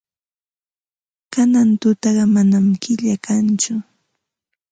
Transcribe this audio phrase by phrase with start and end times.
[1.33, 3.73] Kanan tutaqa manam killa kanchu.